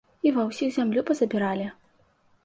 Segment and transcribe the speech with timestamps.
[0.27, 1.67] І ва ўсіх зямлю пазабіралі.